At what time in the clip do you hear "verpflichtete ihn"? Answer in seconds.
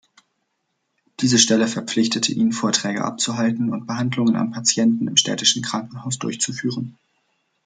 1.67-2.53